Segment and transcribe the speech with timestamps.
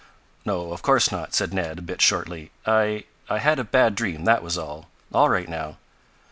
[0.45, 2.49] "No, of course not," said Ned, a bit shortly.
[2.65, 4.89] "I I had a bad dream, that was all.
[5.13, 5.77] All right now."